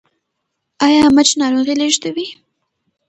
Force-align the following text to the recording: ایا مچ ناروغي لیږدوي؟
ایا 0.87 1.05
مچ 1.15 1.29
ناروغي 1.39 1.75
لیږدوي؟ 1.79 2.27